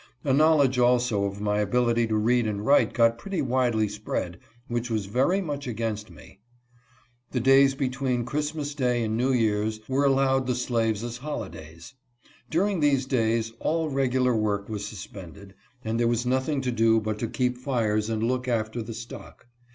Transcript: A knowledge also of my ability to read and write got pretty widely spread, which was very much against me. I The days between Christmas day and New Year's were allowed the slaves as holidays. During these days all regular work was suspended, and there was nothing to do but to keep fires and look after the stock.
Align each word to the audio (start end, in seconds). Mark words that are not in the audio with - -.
A 0.23 0.33
knowledge 0.33 0.79
also 0.79 1.25
of 1.25 1.39
my 1.41 1.59
ability 1.59 2.07
to 2.07 2.15
read 2.17 2.47
and 2.47 2.65
write 2.65 2.91
got 2.91 3.19
pretty 3.19 3.39
widely 3.39 3.87
spread, 3.87 4.39
which 4.67 4.89
was 4.89 5.05
very 5.05 5.41
much 5.41 5.67
against 5.67 6.09
me. 6.09 6.39
I 6.39 6.39
The 7.33 7.39
days 7.39 7.75
between 7.75 8.25
Christmas 8.25 8.73
day 8.73 9.03
and 9.03 9.15
New 9.15 9.31
Year's 9.31 9.79
were 9.87 10.03
allowed 10.03 10.47
the 10.47 10.55
slaves 10.55 11.03
as 11.03 11.17
holidays. 11.17 11.93
During 12.49 12.79
these 12.79 13.05
days 13.05 13.53
all 13.59 13.89
regular 13.89 14.35
work 14.35 14.69
was 14.69 14.87
suspended, 14.87 15.53
and 15.85 15.99
there 15.99 16.07
was 16.07 16.25
nothing 16.25 16.61
to 16.61 16.71
do 16.71 16.99
but 16.99 17.19
to 17.19 17.27
keep 17.27 17.59
fires 17.59 18.09
and 18.09 18.23
look 18.23 18.47
after 18.47 18.81
the 18.81 18.95
stock. 18.95 19.45